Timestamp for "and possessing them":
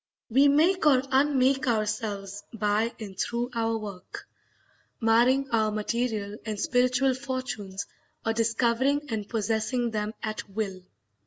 9.11-10.15